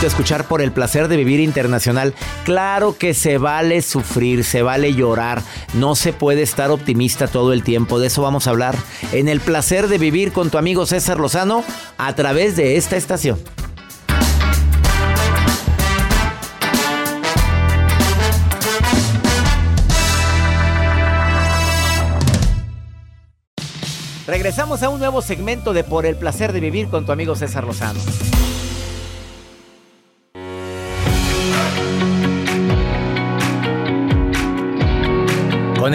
[0.00, 2.14] Escuchar por el placer de vivir internacional.
[2.44, 5.42] Claro que se vale sufrir, se vale llorar.
[5.74, 8.00] No se puede estar optimista todo el tiempo.
[8.00, 8.76] De eso vamos a hablar
[9.12, 11.62] en el placer de vivir con tu amigo César Lozano
[11.98, 13.38] a través de esta estación.
[24.26, 27.64] Regresamos a un nuevo segmento de Por el placer de vivir con tu amigo César
[27.64, 28.00] Lozano.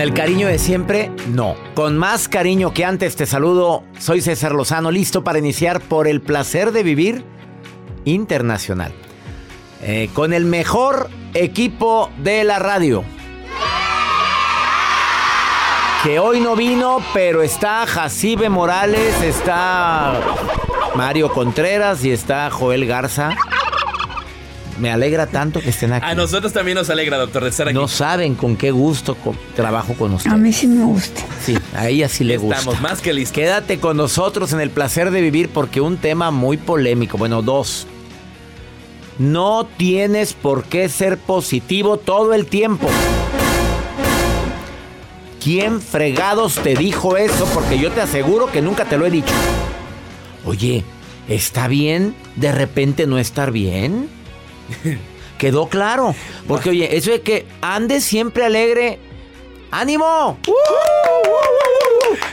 [0.07, 1.57] El cariño de siempre, no.
[1.75, 3.83] Con más cariño que antes te saludo.
[3.99, 7.25] Soy César Lozano, listo para iniciar por el placer de vivir
[8.05, 8.93] internacional.
[9.81, 13.03] Eh, con el mejor equipo de la radio.
[16.03, 20.21] Que hoy no vino, pero está Jacibe Morales, está
[20.95, 23.31] Mario Contreras y está Joel Garza.
[24.79, 26.05] Me alegra tanto que estén aquí.
[26.05, 27.73] A nosotros también nos alegra, doctor, de estar aquí.
[27.75, 30.33] No saben con qué gusto co- trabajo con ustedes.
[30.33, 31.21] A mí sí me gusta.
[31.43, 32.59] Sí, a ella sí le gusta.
[32.59, 33.33] Estamos más que listos.
[33.33, 37.17] Quédate con nosotros en el placer de vivir porque un tema muy polémico.
[37.17, 37.87] Bueno, dos.
[39.17, 42.87] No tienes por qué ser positivo todo el tiempo.
[45.43, 47.45] ¿Quién fregados te dijo eso?
[47.53, 49.33] Porque yo te aseguro que nunca te lo he dicho.
[50.45, 50.83] Oye,
[51.29, 54.09] ¿está bien de repente no estar bien?
[55.37, 56.15] Quedó claro.
[56.47, 58.99] Porque, oye, eso de que andes siempre alegre.
[59.69, 60.39] ¡Ánimo!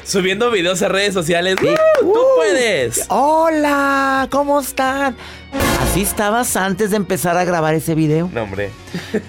[0.05, 1.57] Subiendo videos a redes sociales.
[1.61, 1.67] Sí.
[1.67, 2.13] ¡Uh!
[2.13, 3.07] ¡Tú puedes!
[3.09, 5.17] Hola, ¿cómo están?
[5.83, 8.31] ¿Así estabas antes de empezar a grabar ese video?
[8.33, 8.71] No, hombre.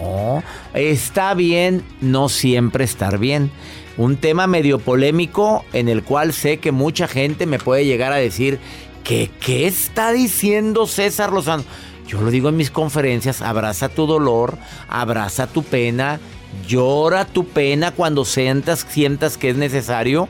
[0.00, 0.42] No,
[0.74, 3.50] está bien no siempre estar bien.
[3.96, 8.16] Un tema medio polémico en el cual sé que mucha gente me puede llegar a
[8.16, 8.58] decir
[9.04, 11.64] que qué está diciendo César Lozano.
[12.08, 14.56] Yo lo digo en mis conferencias, abraza tu dolor,
[14.88, 16.18] abraza tu pena,
[16.66, 20.26] llora tu pena cuando sientas, sientas que es necesario.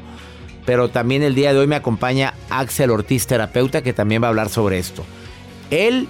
[0.67, 4.31] Pero también el día de hoy me acompaña Axel Ortiz, terapeuta, que también va a
[4.31, 5.05] hablar sobre esto.
[5.71, 6.09] Él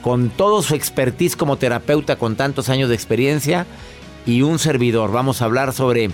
[0.00, 3.66] con todo su expertise como terapeuta con tantos años de experiencia
[4.26, 5.10] y un servidor.
[5.10, 6.08] Vamos a hablar sobre,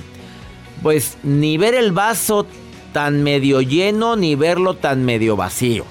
[0.83, 2.47] pues, ni ver el vaso
[2.95, 5.85] tan medio lleno ni verlo tan medio vacío.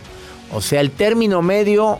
[0.51, 1.99] O sea, el término medio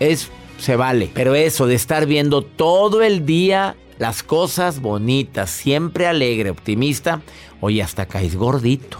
[0.00, 1.10] es, se vale.
[1.14, 7.22] Pero eso de estar viendo todo el día las cosas bonitas, siempre alegre, optimista,
[7.60, 8.98] oye, hasta caes gordito.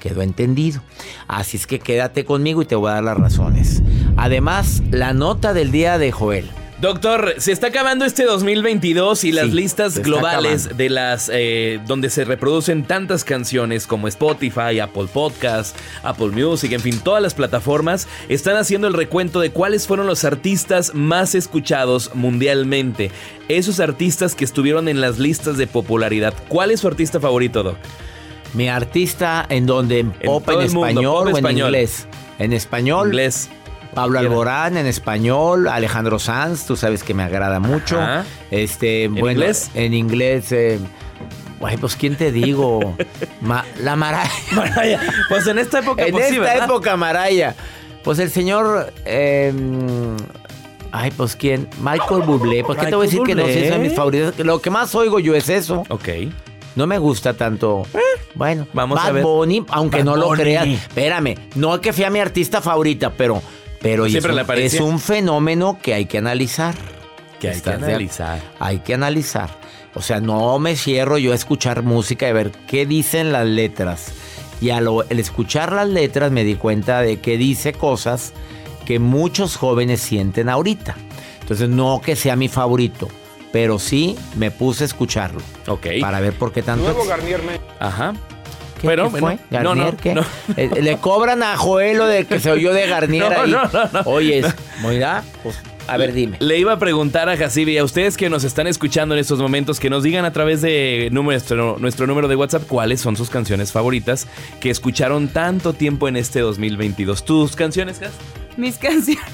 [0.00, 0.80] Quedó entendido.
[1.26, 3.82] Así es que quédate conmigo y te voy a dar las razones.
[4.16, 6.50] Además, la nota del día de Joel.
[6.80, 10.76] Doctor, se está acabando este 2022 y las Sí, listas globales acabando.
[10.84, 16.80] de las eh, donde se reproducen tantas canciones como Spotify, Apple Podcast, Apple Music, en
[16.80, 22.12] fin, todas las plataformas están haciendo el recuento de cuáles fueron los artistas más escuchados
[22.14, 23.10] mundialmente.
[23.48, 26.32] Esos artistas que estuvieron en las listas de popularidad.
[26.46, 27.76] ¿Cuál es su artista favorito, Doc?
[28.54, 31.66] Mi artista en donde en pop en mundo, español pop o en español.
[31.74, 32.06] inglés.
[32.38, 33.50] En español, Inglés.
[33.94, 34.18] Pablo.
[34.18, 38.00] Alborán en español, Alejandro Sanz, tú sabes que me agrada mucho.
[38.00, 38.24] Ajá.
[38.50, 39.70] Este, ¿En bueno, inglés?
[39.74, 40.78] en inglés eh,
[41.60, 42.94] Ay, pues quién te digo.
[43.40, 44.30] Ma- la Maraya.
[44.52, 45.00] Maraya.
[45.28, 46.64] Pues en esta época, En pues sí, esta ¿verdad?
[46.66, 47.56] época, Maraya.
[48.04, 48.92] Pues el señor.
[49.04, 49.52] eh,
[50.92, 51.68] ay, pues quién.
[51.80, 52.62] Michael Bublé.
[52.62, 54.38] ¿Por qué te voy a decir que no es de mis favoritos?
[54.38, 55.82] Lo que más oigo yo es eso.
[55.88, 56.08] Ok.
[56.76, 57.82] No me gusta tanto.
[58.34, 59.22] Bueno, vamos Bad a ver.
[59.24, 60.64] Bunny, aunque Bad no lo creas.
[60.68, 63.42] Espérame, no es que fui a mi artista favorita, pero,
[63.80, 64.78] pero es, Siempre un, le aparecía.
[64.78, 66.74] es un fenómeno que hay que analizar.
[67.40, 68.40] Que hay que ¿Estás de- analizar.
[68.58, 69.50] Hay que analizar.
[69.94, 74.12] O sea, no me cierro yo a escuchar música y ver qué dicen las letras.
[74.60, 78.32] Y al escuchar las letras me di cuenta de que dice cosas
[78.84, 80.96] que muchos jóvenes sienten ahorita.
[81.40, 83.08] Entonces, no que sea mi favorito,
[83.52, 85.40] pero sí me puse a escucharlo.
[85.68, 85.86] Ok.
[86.00, 86.90] Para ver por qué tanto.
[86.90, 88.14] ex- Ajá.
[88.80, 89.34] ¿Qué, Pero, qué bueno, fue?
[89.58, 90.14] no, ¿Garnier no, qué?
[90.14, 90.22] no.
[90.56, 93.50] Eh, Le cobran a Joel lo de que se oyó de Garnier No, ahí.
[93.50, 94.00] no, no, no.
[94.06, 94.42] Oye,
[94.82, 95.22] ¿verdad?
[95.42, 96.36] Pues, a ver, dime.
[96.40, 99.80] Le iba a preguntar a Jacibi, a ustedes que nos están escuchando en estos momentos,
[99.80, 103.72] que nos digan a través de nuestro, nuestro número de WhatsApp cuáles son sus canciones
[103.72, 104.26] favoritas
[104.60, 107.24] que escucharon tanto tiempo en este 2022.
[107.24, 108.12] ¿Tus canciones, Jas?
[108.58, 109.24] Mis canciones.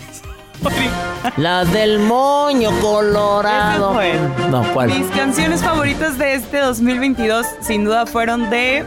[1.37, 3.99] Las del moño colorado.
[4.51, 4.91] No, ¿cuál?
[4.97, 8.85] Mis canciones favoritas de este 2022 sin duda fueron de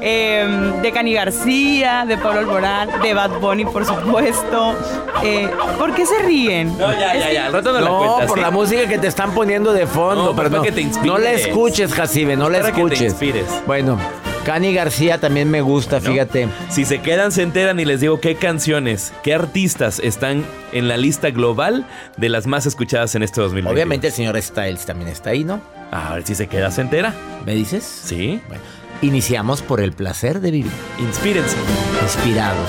[0.00, 4.74] eh, de Cani García, de Pablo Alborán, de Bad Bunny, por supuesto.
[5.24, 5.48] Eh,
[5.78, 6.76] ¿Por qué se ríen?
[6.78, 7.46] No, ya, ya, ya.
[7.46, 8.42] Al rato me la No, cuentas, por ¿sí?
[8.42, 11.06] la música que te están poniendo de fondo, No, pero no, que te inspires.
[11.06, 13.02] no la escuches, Jacibe, no la Para que te escuches.
[13.12, 13.46] inspires.
[13.66, 13.98] Bueno,
[14.44, 16.48] Cani García también me gusta, fíjate.
[16.70, 20.96] Si se quedan, se enteran y les digo qué canciones, qué artistas están en la
[20.96, 21.84] lista global
[22.16, 23.74] de las más escuchadas en este 2022.
[23.74, 25.60] Obviamente el señor Styles también está ahí, ¿no?
[25.92, 27.12] A ver si se queda, se entera.
[27.44, 27.84] ¿Me dices?
[27.84, 28.40] Sí.
[28.48, 28.62] Bueno,
[29.02, 30.72] iniciamos por el placer de vivir.
[30.98, 31.56] Inspírense.
[32.02, 32.68] Inspirados.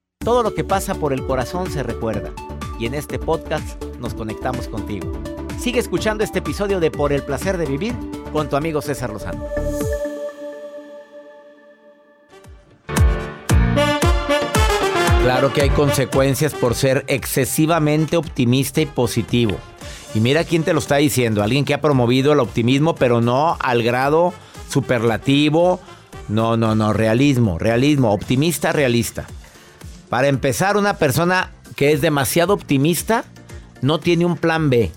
[0.23, 2.31] Todo lo que pasa por el corazón se recuerda.
[2.77, 5.11] Y en este podcast nos conectamos contigo.
[5.59, 7.95] Sigue escuchando este episodio de Por el placer de vivir
[8.31, 9.43] con tu amigo César Lozano.
[15.23, 19.57] Claro que hay consecuencias por ser excesivamente optimista y positivo.
[20.13, 23.57] Y mira quién te lo está diciendo, alguien que ha promovido el optimismo, pero no
[23.59, 24.33] al grado
[24.69, 25.79] superlativo.
[26.29, 29.25] No, no, no, realismo, realismo, optimista, realista.
[30.11, 33.23] Para empezar, una persona que es demasiado optimista
[33.81, 34.91] no tiene un plan B.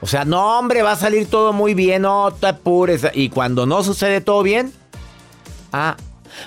[0.00, 3.06] O sea, no, hombre, va a salir todo muy bien, no te apures.
[3.14, 4.72] Y cuando no sucede todo bien,
[5.72, 5.96] ah,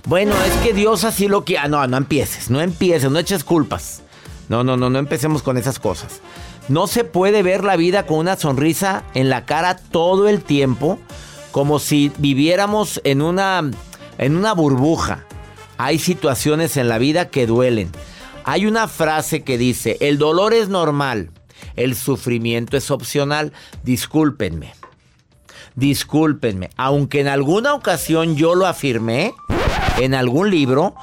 [0.04, 1.62] bueno, es que Dios así lo quiere.
[1.64, 4.02] Ah, no, no empieces, no empieces, no eches culpas.
[4.50, 6.20] No, no, no, no empecemos con esas cosas.
[6.68, 11.00] No se puede ver la vida con una sonrisa en la cara todo el tiempo,
[11.54, 13.62] como si viviéramos en una,
[14.18, 15.24] en una burbuja.
[15.84, 17.92] Hay situaciones en la vida que duelen.
[18.44, 21.32] Hay una frase que dice, el dolor es normal,
[21.76, 23.52] el sufrimiento es opcional.
[23.82, 24.76] Discúlpenme.
[25.74, 26.70] Discúlpenme.
[26.78, 29.34] Aunque en alguna ocasión yo lo afirmé,
[29.98, 30.94] en algún libro,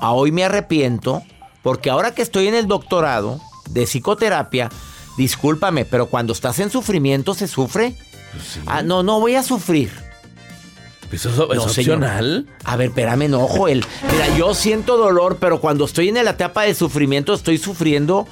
[0.00, 1.22] a hoy me arrepiento,
[1.62, 4.70] porque ahora que estoy en el doctorado de psicoterapia,
[5.18, 7.94] discúlpame, pero cuando estás en sufrimiento se sufre.
[8.64, 10.05] Ah, no, no voy a sufrir.
[11.16, 11.96] ¿Eso es, es No, señor.
[11.96, 12.46] opcional?
[12.64, 13.84] A ver, espérame, no, Joel.
[14.12, 18.26] Mira, yo siento dolor, pero cuando estoy en la etapa de sufrimiento, estoy sufriendo.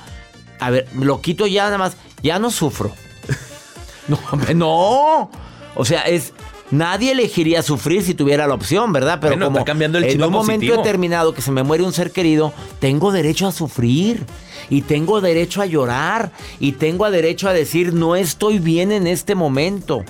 [0.61, 1.97] A ver, lo quito ya nada más.
[2.23, 2.93] Ya no sufro.
[4.09, 4.19] No,
[4.55, 5.31] no.
[5.75, 6.33] O sea, es.
[6.71, 9.19] Nadie elegiría sufrir si tuviera la opción, ¿verdad?
[9.21, 10.77] Pero Bueno, como está cambiando el en un momento positivo.
[10.83, 14.25] determinado que se me muere un ser querido, tengo derecho a sufrir.
[14.71, 16.33] Y tengo derecho a llorar.
[16.61, 20.05] Y tengo derecho a decir, no estoy bien en este momento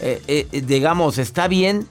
[0.00, 1.88] eh, eh, digamos, está bien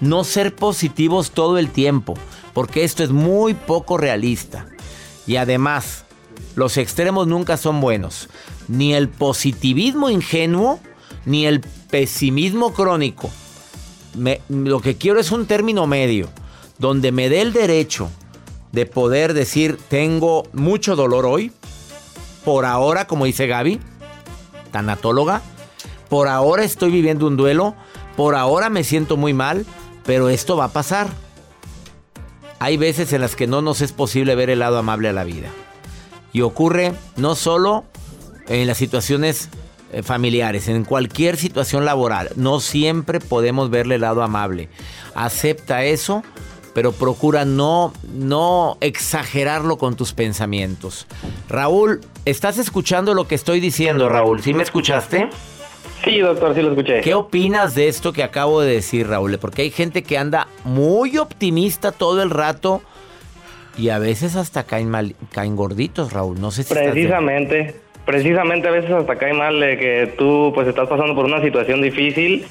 [0.00, 2.14] no ser positivos todo el tiempo,
[2.52, 4.66] porque esto es muy poco realista.
[5.26, 6.04] Y además,
[6.54, 8.28] los extremos nunca son buenos.
[8.68, 10.80] Ni el positivismo ingenuo,
[11.24, 11.60] ni el
[11.90, 13.30] pesimismo crónico.
[14.48, 16.28] lo que quiero es un término medio,
[16.78, 18.10] donde me dé el derecho
[18.72, 21.52] de poder decir, tengo mucho dolor hoy,
[22.44, 23.80] por ahora, como dice Gaby,
[24.70, 25.42] tanatóloga,
[26.08, 27.74] por ahora estoy viviendo un duelo,
[28.16, 29.66] por ahora me siento muy mal,
[30.04, 31.08] pero esto va a pasar.
[32.58, 35.24] Hay veces en las que no nos es posible ver el lado amable a la
[35.24, 35.48] vida.
[36.32, 37.84] Y ocurre no solo
[38.48, 39.48] en las situaciones
[39.92, 42.30] eh, familiares, en cualquier situación laboral.
[42.36, 44.68] No siempre podemos verle el lado amable.
[45.14, 46.22] Acepta eso,
[46.74, 51.06] pero procura no, no exagerarlo con tus pensamientos.
[51.48, 54.42] Raúl, ¿estás escuchando lo que estoy diciendo, Raúl?
[54.42, 55.30] ¿Sí me escuchaste?
[56.06, 57.00] Sí, doctor, sí lo escuché.
[57.00, 59.36] ¿Qué opinas de esto que acabo de decir, Raúl?
[59.40, 62.80] Porque hay gente que anda muy optimista todo el rato
[63.76, 66.40] y a veces hasta caen, mal, caen gorditos, Raúl.
[66.40, 70.88] No sé si Precisamente, precisamente a veces hasta cae mal de que tú pues estás
[70.88, 72.46] pasando por una situación difícil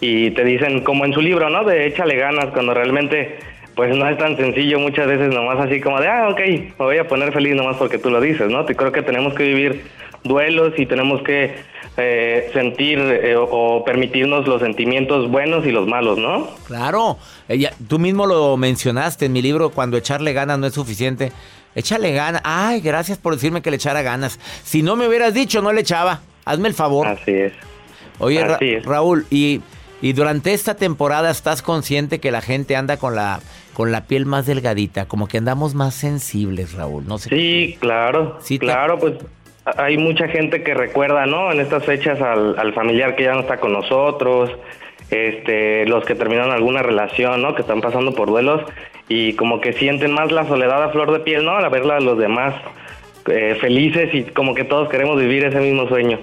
[0.00, 1.64] y te dicen, como en su libro, ¿no?
[1.64, 3.38] De échale ganas, cuando realmente
[3.74, 6.98] pues no es tan sencillo muchas veces nomás así como de, ah, ok, me voy
[6.98, 8.64] a poner feliz nomás porque tú lo dices, ¿no?
[8.64, 9.82] Te creo que tenemos que vivir
[10.22, 11.54] duelos y tenemos que
[11.96, 16.48] eh, sentir eh, o permitirnos los sentimientos buenos y los malos, ¿no?
[16.66, 17.18] Claro,
[17.48, 21.32] ella, tú mismo lo mencionaste en mi libro, cuando echarle ganas no es suficiente.
[21.74, 22.42] Échale ganas.
[22.44, 24.40] Ay, gracias por decirme que le echara ganas.
[24.64, 26.20] Si no me hubieras dicho, no le echaba.
[26.44, 27.06] Hazme el favor.
[27.06, 27.52] Así es.
[28.18, 29.60] Oye, Raúl, y,
[30.02, 33.40] y durante esta temporada estás consciente que la gente anda con la
[33.72, 37.06] con la piel más delgadita, como que andamos más sensibles, Raúl.
[37.06, 37.30] No sé.
[37.30, 38.38] Sí, claro.
[38.42, 39.14] Sí, claro, pues
[39.76, 41.52] hay mucha gente que recuerda, ¿no?
[41.52, 44.50] En estas fechas al, familiar que ya no está con nosotros,
[45.10, 47.54] este, los que terminaron alguna relación, ¿no?
[47.54, 48.62] Que están pasando por duelos
[49.08, 51.56] y como que sienten más la soledad a flor de piel, ¿no?
[51.56, 52.54] Al verla a los demás
[53.26, 56.18] eh, felices y como que todos queremos vivir ese mismo sueño.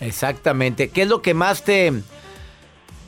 [0.00, 0.88] Exactamente.
[0.90, 1.92] ¿Qué es lo que más te,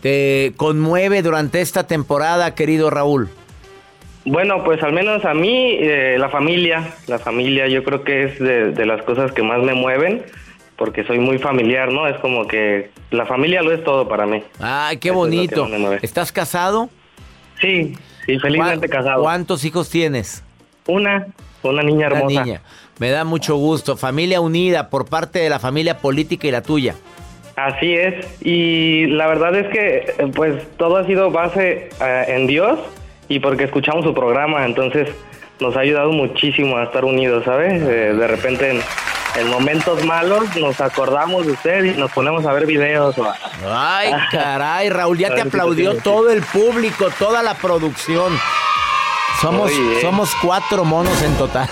[0.01, 3.29] te conmueve durante esta temporada, querido Raúl?
[4.31, 8.39] Bueno, pues al menos a mí, eh, la familia, la familia yo creo que es
[8.39, 10.23] de, las cosas que más me mueven,
[10.77, 12.07] porque soy muy familiar, ¿no?
[12.07, 14.43] Es como que la familia lo es todo para mí.
[14.61, 15.67] Ay, qué bonito.
[16.03, 16.91] ¿Estás casado?
[17.59, 19.23] Sí, sí, felizmente casado.
[19.23, 20.45] ¿Cuántos hijos tienes?
[20.87, 21.27] Una,
[21.63, 22.45] una niña hermosa.
[22.45, 22.61] niña.
[22.99, 23.97] Me da mucho gusto.
[23.97, 26.95] Familia unida por parte de la familia política y la tuya.
[27.57, 28.27] Así es.
[28.43, 32.79] Y la verdad es que, pues, todo ha sido base eh, en Dios
[33.29, 35.09] y porque escuchamos su programa, entonces
[35.61, 37.83] nos ha ayudado muchísimo a estar unidos, ¿sabes?
[37.83, 38.83] Eh, de repente en,
[39.51, 43.15] momentos malos nos acordamos de usted y nos ponemos a ver videos.
[43.69, 48.33] Ay, caray, Raúl, ya te aplaudió todo el público, toda la producción.
[49.41, 51.69] Somos, somos cuatro monos en total.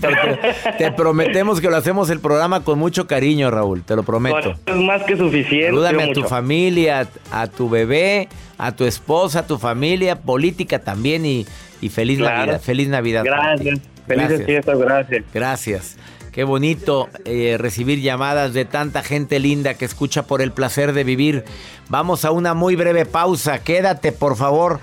[0.78, 4.54] te, prometemos que lo hacemos el programa con mucho cariño, Raúl, te lo prometo.
[4.64, 5.66] es más que suficiente.
[5.66, 11.26] Salúdame a tu familia, a tu bebé, a tu esposa, a tu familia, política también
[11.26, 11.46] y,
[11.90, 12.60] feliz Navidad.
[12.60, 13.24] Feliz Navidad.
[13.24, 13.80] Gracias.
[14.06, 15.24] Felices fiestas, gracias.
[15.34, 15.98] Gracias.
[16.32, 21.02] Qué bonito eh, recibir llamadas de tanta gente linda que escucha por el placer de
[21.02, 21.44] vivir.
[21.88, 23.58] Vamos a una muy breve pausa.
[23.58, 24.78] Quédate, por favor,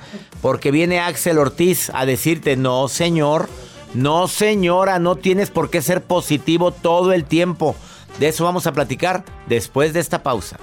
[0.46, 3.50] porque viene Axel Ortiz a decirte, no, señor,
[3.96, 7.76] no, señora, no tienes por qué ser positivo todo el tiempo.
[8.20, 10.60] De eso vamos a platicar después de esta pausa.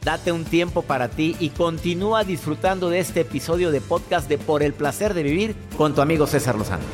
[0.00, 4.62] Date un tiempo para ti y continúa disfrutando de este episodio de podcast de Por
[4.62, 6.84] el placer de vivir con tu amigo César Lozano.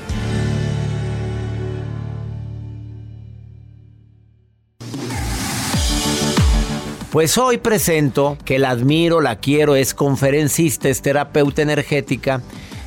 [7.11, 12.43] Pues hoy presento que la admiro, la quiero, es conferencista, es terapeuta energética.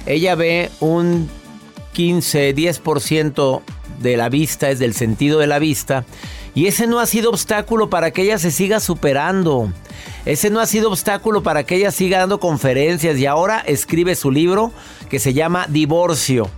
[0.05, 1.29] Ella ve un
[1.93, 3.61] 15, 10%
[4.01, 6.05] de la vista, es del sentido de la vista.
[6.53, 9.71] Y ese no ha sido obstáculo para que ella se siga superando.
[10.25, 14.31] Ese no ha sido obstáculo para que ella siga dando conferencias y ahora escribe su
[14.31, 14.71] libro
[15.09, 16.49] que se llama Divorcio,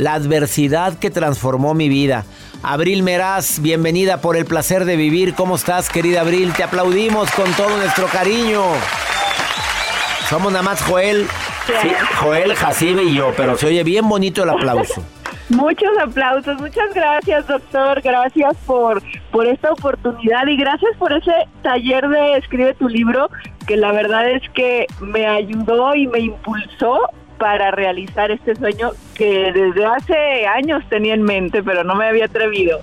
[0.00, 2.24] la adversidad que transformó mi vida.
[2.62, 5.34] Abril Meraz, bienvenida por el placer de vivir.
[5.34, 6.54] ¿Cómo estás, querida Abril?
[6.54, 8.62] Te aplaudimos con todo nuestro cariño.
[10.30, 11.26] Somos nada más Joel,
[12.18, 15.04] Joel, Jacibe y yo, pero se oye bien bonito el aplauso.
[15.50, 19.02] Muchos aplausos, muchas gracias doctor, gracias por,
[19.32, 23.28] por esta oportunidad y gracias por ese taller de Escribe tu libro,
[23.66, 27.00] que la verdad es que me ayudó y me impulsó
[27.40, 32.26] para realizar este sueño que desde hace años tenía en mente, pero no me había
[32.26, 32.82] atrevido.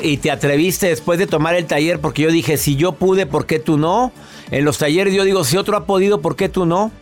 [0.00, 3.46] y te atreviste después de tomar el taller porque yo dije, si yo pude, ¿por
[3.46, 4.12] qué tú no?
[4.52, 6.92] En los talleres yo digo, si otro ha podido, ¿por qué tú no?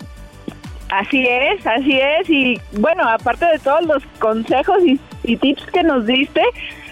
[0.88, 2.30] Así es, así es.
[2.30, 6.42] Y bueno, aparte de todos los consejos y, tips que nos diste,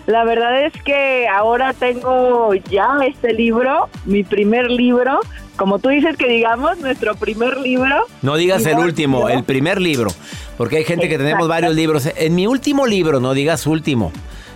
[0.07, 5.21] La verdad es que ahora tengo ya este libro, mi primer libro,
[5.57, 8.07] como tú dices que digamos, nuestro primer libro.
[8.21, 10.11] No digas el último, el primer libro,
[10.59, 12.07] porque hay gente que tenemos varios libros.
[12.17, 14.13] En mi último libro, no digas último.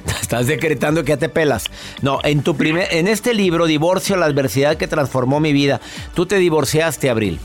[0.21, 1.64] Estás decretando que ya te pelas.
[2.02, 5.81] No, en tu primer, en este libro, Divorcio, la adversidad que transformó mi vida.
[6.14, 7.38] Tú te divorciaste, Abril.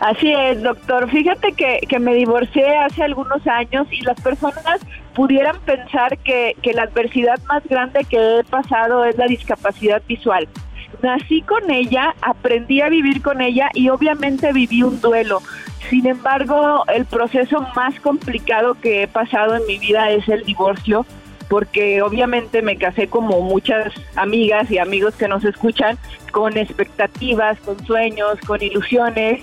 [0.00, 1.10] Así es, doctor.
[1.10, 4.80] Fíjate que, que me divorcié hace algunos años y las personas
[5.14, 10.48] pudieran pensar que, la adversidad más grande que he pasado es la discapacidad visual.
[11.02, 15.40] Nací con ella, aprendí a vivir con ella y obviamente viví un duelo.
[15.88, 21.06] Sin embargo, el proceso más complicado que he pasado en mi vida es el divorcio
[21.48, 25.98] porque obviamente me casé como muchas amigas y amigos que nos escuchan,
[26.30, 29.42] con expectativas, con sueños, con ilusiones,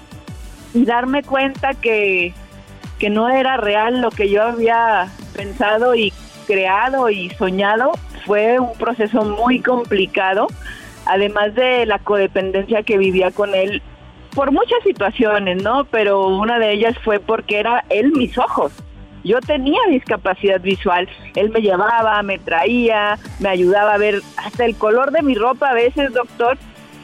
[0.73, 2.33] y darme cuenta que,
[2.99, 6.13] que no era real lo que yo había pensado y
[6.45, 7.91] creado y soñado,
[8.25, 10.47] fue un proceso muy complicado,
[11.05, 13.81] además de la codependencia que vivía con él
[14.33, 15.85] por muchas situaciones, ¿no?
[15.85, 18.71] Pero una de ellas fue porque era él mis ojos.
[19.23, 24.75] Yo tenía discapacidad visual, él me llevaba, me traía, me ayudaba a ver hasta el
[24.75, 26.57] color de mi ropa a veces, doctor,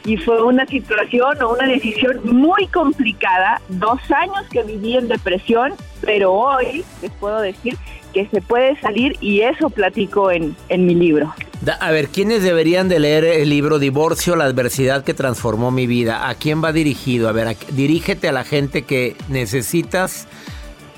[0.06, 5.74] y fue una situación o una decisión muy complicada, dos años que viví en depresión,
[6.02, 7.78] pero hoy les puedo decir
[8.14, 11.34] que se puede salir y eso platico en, en mi libro.
[11.80, 16.30] A ver, ¿quiénes deberían de leer el libro Divorcio, la adversidad que transformó mi vida?
[16.30, 17.30] ¿A quién va dirigido?
[17.30, 20.28] A ver, dirígete a la gente que necesitas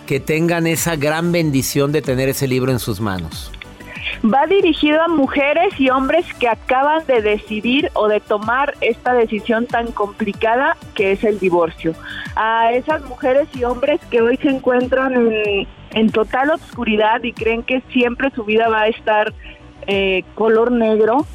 [0.08, 3.52] que tengan esa gran bendición de tener ese libro en sus manos.
[4.34, 9.68] Va dirigido a mujeres y hombres que acaban de decidir o de tomar esta decisión
[9.68, 11.94] tan complicada que es el divorcio.
[12.36, 15.14] A esas mujeres y hombres que hoy se encuentran
[15.92, 19.32] en, total obscuridad y creen que siempre su vida va a estar
[19.86, 21.28] eh, color negro.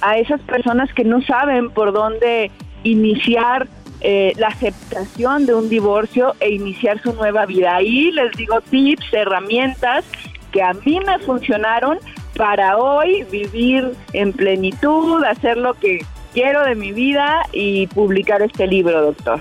[0.00, 2.52] A esas personas que no saben por dónde
[2.84, 3.66] iniciar
[4.02, 7.74] eh, la aceptación de un divorcio e iniciar su nueva vida.
[7.74, 10.04] Ahí les digo tips, herramientas
[10.52, 11.98] que a mí me funcionaron
[12.36, 18.66] para hoy vivir en plenitud, hacer lo que quiero de mi vida y publicar este
[18.66, 19.40] libro, doctor.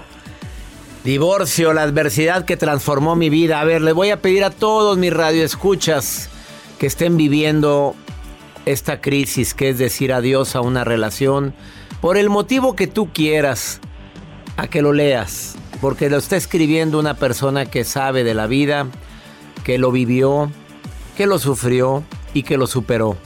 [1.04, 3.60] Divorcio, la adversidad que transformó mi vida.
[3.60, 6.30] A ver, le voy a pedir a todos mis radioescuchas
[6.80, 7.96] que estén viviendo
[8.66, 11.54] esta crisis, que es decir adiós a una relación,
[12.02, 13.80] por el motivo que tú quieras,
[14.58, 18.88] a que lo leas, porque lo está escribiendo una persona que sabe de la vida,
[19.64, 20.50] que lo vivió,
[21.16, 22.04] que lo sufrió
[22.36, 23.18] y que lo superó.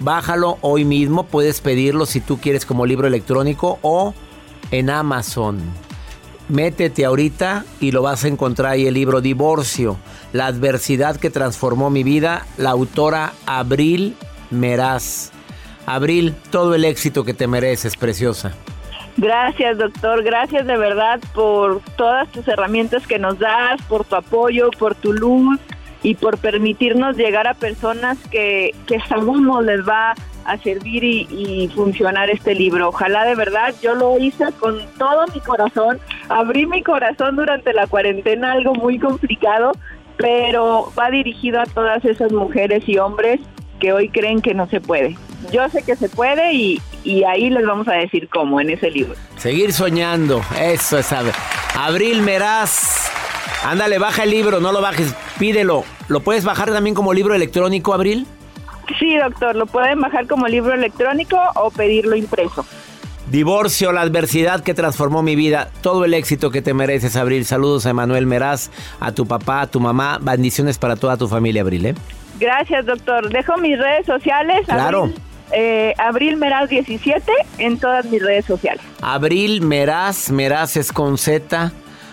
[0.00, 4.14] Bájalo hoy mismo, puedes pedirlo si tú quieres como libro electrónico o
[4.72, 5.60] en Amazon.
[6.48, 9.98] Métete ahorita y lo vas a encontrar ahí el libro Divorcio,
[10.32, 14.16] la adversidad que transformó mi vida, la autora Abril
[14.50, 15.30] Meraz.
[15.84, 18.54] Abril, todo el éxito que te mereces, preciosa.
[19.16, 20.22] Gracias, doctor.
[20.22, 25.12] Gracias de verdad por todas tus herramientas que nos das, por tu apoyo, por tu
[25.12, 25.58] luz
[26.02, 30.14] y por permitirnos llegar a personas que, que sabemos les va
[30.48, 32.88] a servir y, funcionar este libro.
[32.88, 37.86] Ojalá de verdad, yo lo hice con todo mi corazón, abrí mi corazón durante la
[37.86, 39.72] cuarentena, algo muy complicado,
[40.16, 43.40] pero va dirigido a todas esas mujeres y hombres
[43.78, 45.16] que hoy creen que no se puede.
[45.52, 48.90] Yo sé que se puede y, y ahí les vamos a decir cómo en ese
[48.90, 49.14] libro.
[49.36, 51.12] Seguir soñando, eso es
[51.74, 53.07] Abril Meraz
[53.64, 55.84] Ándale, baja el libro, no lo bajes, pídelo.
[56.08, 58.26] ¿Lo puedes bajar también como libro electrónico, Abril?
[58.98, 62.64] Sí, doctor, lo pueden bajar como libro electrónico o pedirlo impreso.
[63.30, 67.44] Divorcio, la adversidad que transformó mi vida, todo el éxito que te mereces, Abril.
[67.44, 70.18] Saludos a Emanuel Meraz, a tu papá, a tu mamá.
[70.18, 71.84] Bendiciones para toda tu familia, Abril.
[71.86, 71.94] ¿eh?
[72.40, 73.28] Gracias, doctor.
[73.28, 74.62] Dejo mis redes sociales.
[74.64, 75.02] Claro.
[75.02, 75.20] Abril,
[75.52, 78.82] eh, Abril Meraz 17 en todas mis redes sociales.
[79.02, 81.70] Abril Meraz, Meraz es con Z.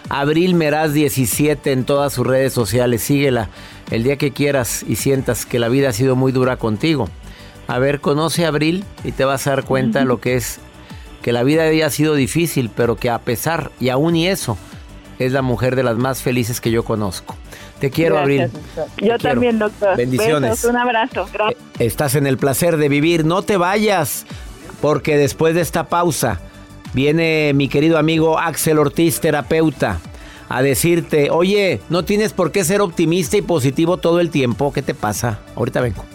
[0.10, 3.04] Abril Meraz 17 en todas sus redes sociales.
[3.04, 3.50] Síguela
[3.92, 7.10] el día que quieras y sientas que la vida ha sido muy dura contigo.
[7.68, 10.60] A ver, conoce a Abril y te vas a dar cuenta lo que es
[11.24, 14.58] que la vida había sido difícil, pero que a pesar y aún y eso,
[15.18, 17.36] es la mujer de las más felices que yo conozco.
[17.80, 18.52] Te quiero, Abril.
[18.98, 19.98] Yo también, doctor.
[19.98, 20.64] Bendiciones.
[20.66, 21.28] un abrazo.
[21.34, 21.62] Gracias.
[21.80, 23.26] Estás en el placer de vivir.
[23.26, 24.26] No te vayas,
[24.82, 26.40] porque después de esta pausa
[26.96, 30.00] Viene mi querido amigo Axel Ortiz, terapeuta,
[30.48, 34.72] a decirte, oye, no tienes por qué ser optimista y positivo todo el tiempo.
[34.72, 35.40] ¿Qué te pasa?
[35.58, 36.15] Ahorita vengo.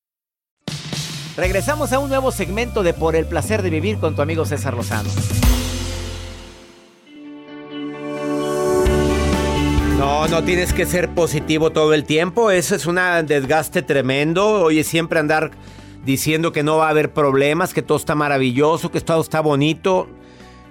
[1.37, 4.73] Regresamos a un nuevo segmento de Por el placer de vivir con tu amigo César
[4.73, 5.09] Lozano.
[9.97, 12.51] No, no tienes que ser positivo todo el tiempo.
[12.51, 14.63] Eso es un desgaste tremendo.
[14.63, 15.51] Oye, siempre andar
[16.03, 20.09] diciendo que no va a haber problemas, que todo está maravilloso, que todo está bonito.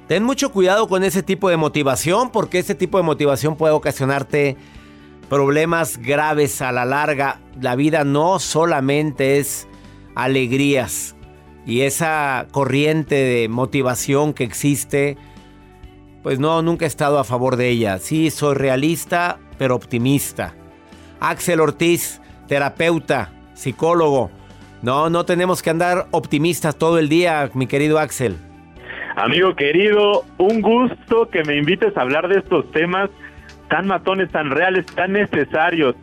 [0.08, 4.56] Ten mucho cuidado con ese tipo de motivación, porque ese tipo de motivación puede ocasionarte
[5.30, 7.40] problemas graves a la larga.
[7.58, 9.68] La vida no solamente es
[10.14, 11.16] alegrías
[11.66, 15.16] y esa corriente de motivación que existe
[16.22, 17.98] pues no, nunca he estado a favor de ella.
[17.98, 20.54] Sí, soy realista, pero optimista.
[21.18, 24.30] Axel Ortiz, terapeuta, psicólogo.
[24.82, 28.36] No, no tenemos que andar optimistas todo el día, mi querido Axel.
[29.16, 33.10] Amigo querido, un gusto que me invites a hablar de estos temas
[33.68, 35.94] tan matones, tan reales, tan necesarios.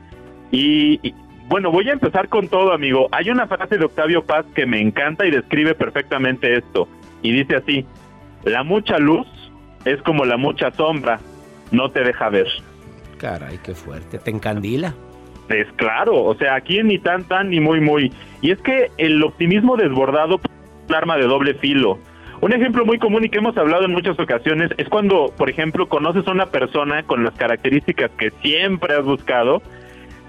[0.52, 1.13] Y, y,
[1.48, 3.08] bueno, voy a empezar con todo, amigo.
[3.12, 6.88] Hay una frase de Octavio Paz que me encanta y describe perfectamente esto.
[7.22, 7.86] Y dice así,
[8.44, 9.28] la mucha luz
[9.86, 11.20] es como la mucha sombra,
[11.72, 12.48] no te deja ver.
[13.18, 14.94] Caray, qué fuerte, te encandila.
[15.50, 18.12] Es claro, o sea, aquí ni tan tan ni muy muy.
[18.42, 20.52] Y es que el optimismo desbordado es
[20.90, 21.98] un arma de doble filo.
[22.42, 25.88] Un ejemplo muy común y que hemos hablado en muchas ocasiones es cuando, por ejemplo,
[25.88, 29.64] conoces a una persona con las características que siempre has buscado.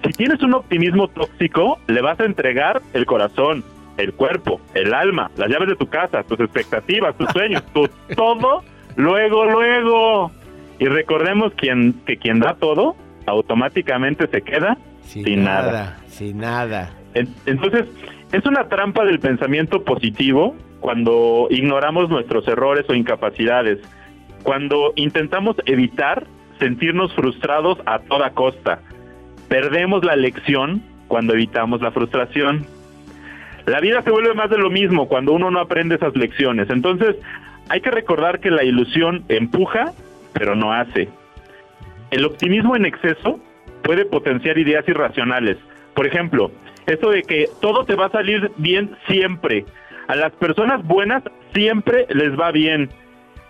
[0.04, 3.64] Si tienes un optimismo tóxico, le vas a entregar el corazón,
[3.96, 8.62] el cuerpo, el alma, las llaves de tu casa, tus expectativas, tus sueños, tu todo
[8.96, 10.30] luego, luego.
[10.78, 12.94] Y recordemos quien, que quien da todo,
[13.26, 15.96] automáticamente se queda sin, sin nada, nada.
[16.06, 16.92] Sin nada.
[17.46, 17.86] Entonces,
[18.32, 23.78] es una trampa del pensamiento positivo cuando ignoramos nuestros errores o incapacidades,
[24.42, 26.26] cuando intentamos evitar
[26.58, 28.80] sentirnos frustrados a toda costa.
[29.48, 32.66] Perdemos la lección cuando evitamos la frustración.
[33.66, 36.70] La vida se vuelve más de lo mismo cuando uno no aprende esas lecciones.
[36.70, 37.16] Entonces,
[37.68, 39.92] hay que recordar que la ilusión empuja,
[40.32, 41.08] pero no hace.
[42.10, 43.40] El optimismo en exceso
[43.82, 45.56] puede potenciar ideas irracionales.
[45.94, 46.50] Por ejemplo,
[46.86, 49.66] eso de que todo te va a salir bien siempre.
[50.06, 52.88] A las personas buenas siempre les va bien.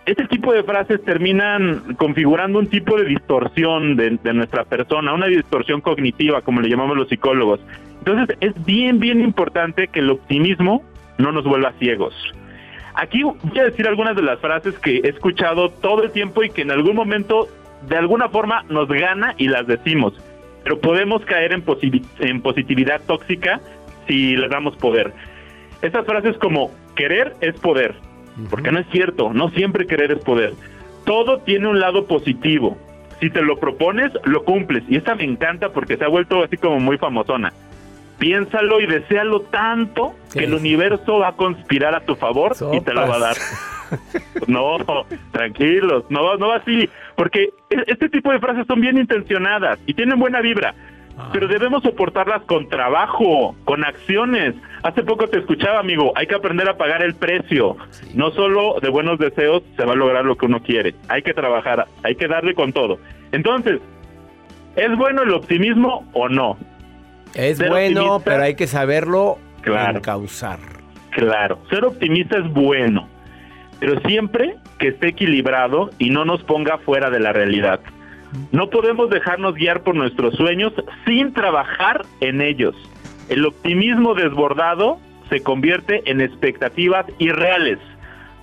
[0.05, 5.81] Este tipo de frases terminan configurando un tipo de distorsión de, nuestra persona, una distorsión
[5.81, 7.59] cognitiva, como le llamamos los psicólogos.
[7.99, 10.83] Entonces es bien, bien importante que el optimismo
[11.17, 12.15] no nos vuelva ciegos.
[12.95, 16.49] Aquí voy a decir algunas de las frases que he escuchado todo el tiempo y
[16.49, 17.47] que en algún momento
[17.87, 20.13] de alguna forma nos gana y las decimos,
[20.63, 23.61] pero podemos caer en, posit en positividad tóxica
[24.07, 25.13] si le damos poder.
[25.81, 27.95] Estas frases como querer es poder,
[28.49, 30.53] porque no es cierto, no siempre querer es poder.
[31.05, 32.77] Todo tiene un lado positivo.
[33.19, 34.83] Si te lo propones, lo cumples.
[34.87, 37.51] Y esta me encanta porque se ha vuelto así como muy famosona
[38.19, 42.77] piénsalo y deséalo tanto que el universo va a conspirar a tu favor Sopas.
[42.77, 43.37] y te lo va a dar.
[44.47, 44.77] no,
[45.31, 47.49] tranquilos, no, no así, porque
[47.87, 50.75] este tipo de frases son bien intencionadas y tienen buena vibra,
[51.31, 54.55] pero debemos soportarlas con trabajo, con acciones.
[54.83, 57.77] Hace poco te escuchaba, amigo, hay que aprender a pagar el precio.
[57.91, 58.11] Sí.
[58.13, 61.33] No solo de buenos deseos se va a lograr lo que uno quiere, hay que
[61.33, 62.99] trabajar, hay que darle con todo.
[63.31, 63.79] Entonces,
[64.75, 66.57] ¿es bueno el optimismo o no?
[67.35, 70.59] Es ser bueno, pero hay que saberlo claro, causar.
[71.11, 73.07] Claro, ser optimista es bueno,
[73.79, 77.81] pero siempre que esté equilibrado y no nos ponga fuera de la realidad.
[78.51, 80.73] No podemos dejarnos guiar por nuestros sueños
[81.05, 82.75] sin trabajar en ellos.
[83.27, 87.79] El optimismo desbordado se convierte en expectativas irreales.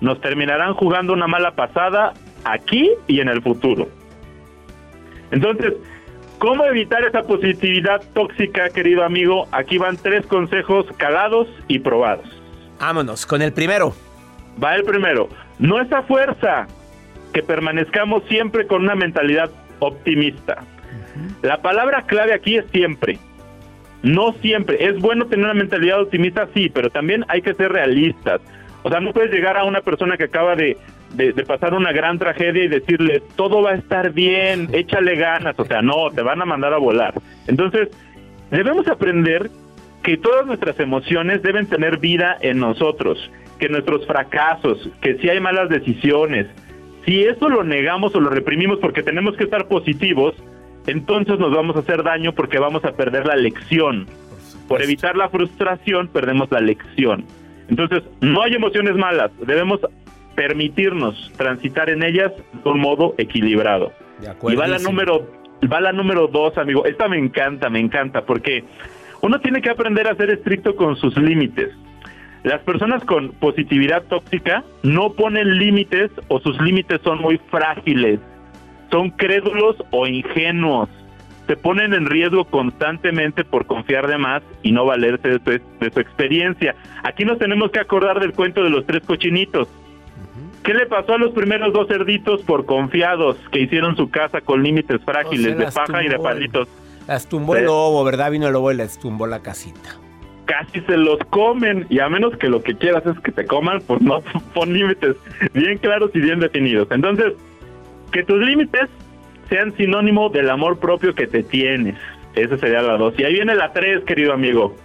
[0.01, 3.87] Nos terminarán jugando una mala pasada aquí y en el futuro.
[5.31, 5.73] Entonces,
[6.39, 9.47] ¿Cómo evitar esa positividad tóxica, querido amigo?
[9.51, 12.29] Aquí van tres consejos calados y probados.
[12.79, 13.93] Vámonos con el primero.
[14.63, 15.29] Va el primero.
[15.57, 16.67] No es a fuerza
[17.33, 20.63] que permanezcamos siempre con una mentalidad optimista.
[21.41, 23.17] La palabra clave aquí es siempre.
[24.03, 24.85] No siempre.
[24.85, 28.41] Es bueno tener una mentalidad optimista, sí, pero también hay que ser realistas.
[28.83, 30.77] O sea, no puedes llegar a una persona que acaba de,
[31.13, 35.57] de, de pasar una gran tragedia y decirle, todo va a estar bien, échale ganas.
[35.57, 37.13] O sea, no, te van a mandar a volar.
[37.47, 37.89] Entonces,
[38.51, 39.49] debemos aprender
[40.03, 45.39] que todas nuestras emociones deben tener vida en nosotros, que nuestros fracasos, que si hay
[45.39, 46.47] malas decisiones,
[47.07, 50.35] si eso lo negamos o lo reprimimos porque tenemos que estar positivos,
[50.87, 54.07] entonces nos vamos a hacer daño porque vamos a perder la lección.
[54.67, 57.23] Por evitar la frustración, perdemos la lección.
[57.69, 59.79] Entonces, no hay emociones malas, debemos
[60.35, 63.93] permitirnos transitar en ellas de un modo equilibrado.
[64.49, 65.31] Y va la número,
[65.71, 66.85] va la número dos, amigo.
[66.85, 68.65] Esta me encanta, me encanta, porque
[69.21, 71.69] uno tiene que aprender a ser estricto con sus límites.
[72.43, 78.19] Las personas con positividad tóxica no ponen límites o sus límites son muy frágiles,
[78.91, 80.89] son crédulos o ingenuos,
[81.47, 85.91] se ponen en riesgo constantemente por confiar de más y no valerse de su, de
[85.91, 86.75] su experiencia.
[87.03, 89.67] Aquí nos tenemos que acordar del cuento de los tres cochinitos.
[90.63, 94.61] ¿Qué le pasó a los primeros dos cerditos por confiados que hicieron su casa con
[94.61, 96.67] límites frágiles de las paja y de palitos?
[97.07, 98.31] Las tumbó el lobo, ¿verdad?
[98.31, 99.95] Vino el lobo y les tumbó la casita.
[100.47, 103.81] Casi se los comen y a menos que lo que quieras es que te coman,
[103.85, 104.21] pues no
[104.55, 105.15] pon límites
[105.53, 106.87] bien claros y bien definidos.
[106.89, 107.33] Entonces,
[108.11, 108.89] que tus límites
[109.49, 111.95] sean sinónimo del amor propio que te tienes.
[112.33, 113.13] Esa sería la dos.
[113.17, 114.75] Y ahí viene la tres, querido amigo.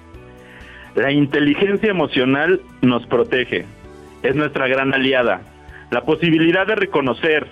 [0.94, 3.64] La inteligencia emocional nos protege.
[4.22, 5.42] Es nuestra gran aliada.
[5.90, 7.46] La posibilidad de reconocer,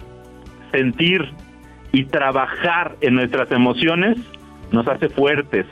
[0.72, 1.30] sentir
[1.92, 4.18] y trabajar en nuestras emociones
[4.72, 5.66] nos hace fuertes.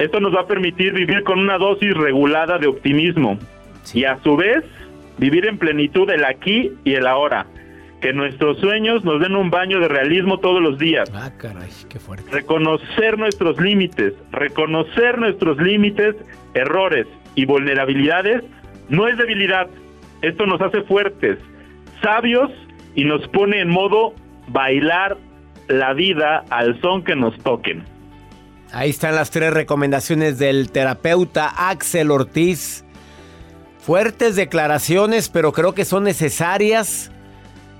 [0.00, 3.38] Esto nos va a permitir vivir con una dosis regulada de optimismo
[3.92, 4.64] y a su vez
[5.18, 7.44] vivir en plenitud el aquí y el ahora.
[8.00, 11.12] Que nuestros sueños nos den un baño de realismo todos los días.
[11.14, 12.30] Ah, caray, qué fuerte.
[12.30, 16.16] Reconocer nuestros límites, reconocer nuestros límites,
[16.54, 18.42] errores y vulnerabilidades
[18.88, 19.68] no es debilidad.
[20.22, 21.36] Esto nos hace fuertes,
[22.00, 22.50] sabios
[22.94, 24.14] y nos pone en modo
[24.48, 25.18] bailar
[25.68, 27.84] la vida al son que nos toquen.
[28.72, 32.84] Ahí están las tres recomendaciones del terapeuta Axel Ortiz.
[33.80, 37.10] Fuertes declaraciones, pero creo que son necesarias.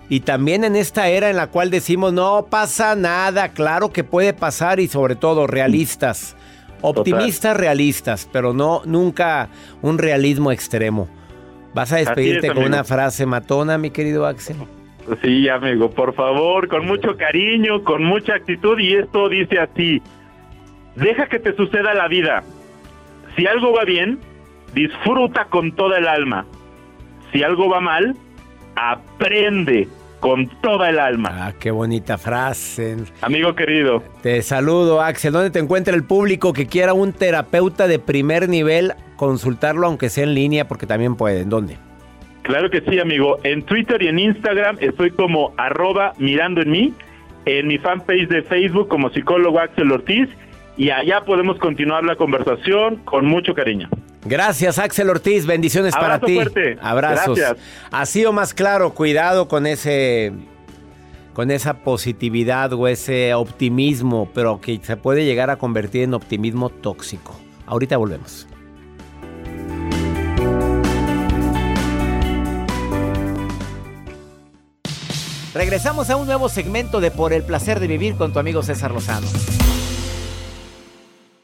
[0.09, 4.33] Y también en esta era en la cual decimos no pasa nada, claro que puede
[4.33, 6.37] pasar y sobre todo realistas.
[6.81, 9.49] Optimistas realistas, pero no nunca
[9.83, 11.09] un realismo extremo.
[11.75, 12.75] ¿Vas a es, despedirte con amigo.
[12.75, 14.57] una frase matona, mi querido Axel?
[15.23, 20.03] Sí, amigo, por favor, con mucho cariño, con mucha actitud y esto dice así,
[20.97, 22.43] deja que te suceda la vida.
[23.37, 24.19] Si algo va bien,
[24.75, 26.47] disfruta con toda el alma.
[27.33, 28.17] Si algo va mal,
[28.77, 29.89] aprende
[30.21, 31.31] con toda el alma.
[31.33, 32.97] Ah, qué bonita frase.
[33.23, 35.33] Amigo querido, Te saludo, Axel.
[35.33, 38.93] ¿Dónde te encuentra el público que quiera un terapeuta de primer nivel?
[39.17, 41.49] Consultarlo, aunque sea en línea, porque también pueden.
[41.49, 41.77] ¿Dónde?
[42.43, 43.39] claro que sí, amigo.
[43.45, 46.95] En Twitter y en Instagram estoy como arroba mirando en mí,
[47.45, 50.29] en mi fanpage de Facebook como psicólogo Axel Ortiz
[50.77, 53.89] y allá podemos continuar la conversación con mucho cariño.
[54.25, 55.47] Gracias, Axel Ortiz.
[55.47, 56.35] Bendiciones para ti.
[56.35, 56.79] fuerte.
[56.81, 57.39] Abrazos.
[57.39, 57.65] Gracias.
[57.91, 60.33] Así o más claro, cuidado con ese.
[61.33, 66.69] Con esa positividad o ese optimismo, pero que se puede llegar a convertir en optimismo
[66.69, 67.39] tóxico.
[67.67, 68.47] Ahorita volvemos.
[75.55, 78.93] Regresamos a un nuevo segmento de Por el placer de vivir con tu amigo César
[78.93, 79.27] Lozano.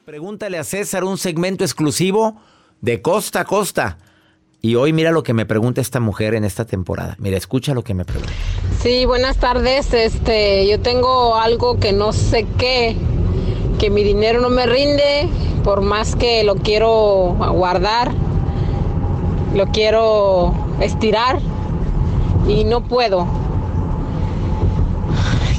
[0.07, 2.37] Pregúntale a César un segmento exclusivo
[2.81, 3.99] de costa a costa.
[4.63, 7.17] Y hoy mira lo que me pregunta esta mujer en esta temporada.
[7.19, 8.33] Mira, escucha lo que me pregunta.
[8.81, 9.93] Sí, buenas tardes.
[9.93, 12.95] Este, yo tengo algo que no sé qué,
[13.81, 15.29] que mi dinero no me rinde,
[15.65, 18.13] por más que lo quiero guardar,
[19.57, 21.41] lo quiero estirar
[22.47, 23.27] y no puedo.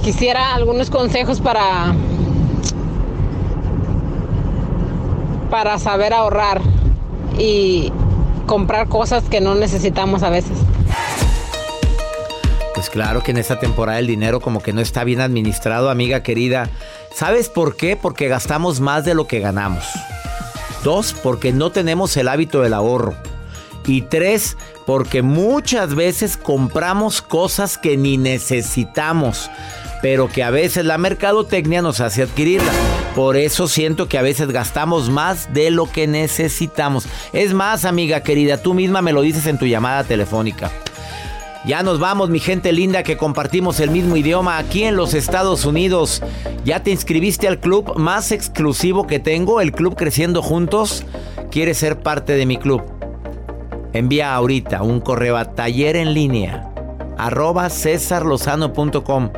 [0.06, 1.94] Quisiera algunos consejos para
[5.50, 6.62] para saber ahorrar
[7.38, 7.92] y
[8.46, 10.58] comprar cosas que no necesitamos a veces.
[12.74, 16.22] Pues claro que en esta temporada el dinero como que no está bien administrado, amiga
[16.22, 16.70] querida.
[17.14, 17.96] ¿Sabes por qué?
[17.96, 19.84] Porque gastamos más de lo que ganamos.
[20.84, 23.16] Dos, porque no tenemos el hábito del ahorro.
[23.88, 29.50] Y tres, porque muchas veces compramos cosas que ni necesitamos.
[30.02, 32.72] Pero que a veces la mercadotecnia nos hace adquirirla.
[33.16, 37.08] Por eso siento que a veces gastamos más de lo que necesitamos.
[37.34, 40.72] Es más, amiga querida, tú misma me lo dices en tu llamada telefónica.
[41.66, 45.66] Ya nos vamos, mi gente linda, que compartimos el mismo idioma aquí en los Estados
[45.66, 46.22] Unidos.
[46.64, 51.04] ¿Ya te inscribiste al club más exclusivo que tengo, el Club Creciendo Juntos?
[51.52, 52.84] ¿Quieres ser parte de mi club?
[53.94, 56.67] Envía ahorita un correo a taller en línea
[57.18, 59.32] arroba cesarlozano.com.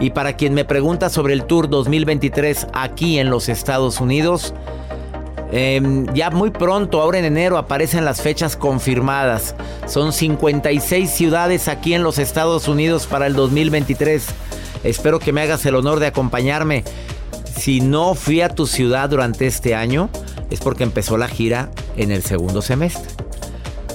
[0.00, 4.54] Y para quien me pregunta sobre el Tour 2023 aquí en los Estados Unidos,
[5.52, 9.54] em, ya muy pronto, ahora en enero, aparecen las fechas confirmadas.
[9.86, 14.26] Son 56 ciudades aquí en los Estados Unidos para el 2023.
[14.82, 16.84] Espero que me hagas el honor de acompañarme.
[17.56, 20.10] Si no fui a tu ciudad durante este año,
[20.50, 23.10] es porque empezó la gira en el segundo semestre.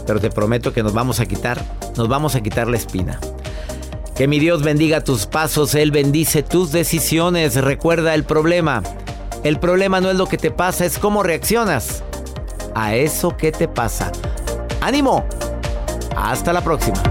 [0.08, 1.64] Pero te prometo que nos vamos a quitar,
[2.00, 3.20] nos vamos a quitar la espina.
[4.16, 7.56] Que mi Dios bendiga tus pasos, Él bendice tus decisiones.
[7.56, 8.82] Recuerda el problema.
[9.44, 12.04] El problema no es lo que te pasa, es cómo reaccionas
[12.74, 14.14] a eso que te pasa.
[14.80, 15.26] ¡Ánimo!
[16.16, 17.04] Hasta la próxima.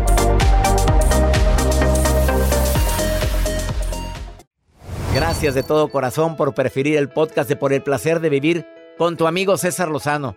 [5.15, 9.19] Gracias de todo corazón por preferir el podcast de Por el placer de vivir con
[9.19, 10.37] tu amigo César Lozano.